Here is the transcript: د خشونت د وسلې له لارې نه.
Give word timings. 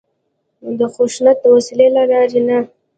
د 0.77 0.79
خشونت 0.93 1.37
د 1.41 1.45
وسلې 1.55 1.87
له 1.95 2.03
لارې 2.11 2.41
نه. 2.47 2.59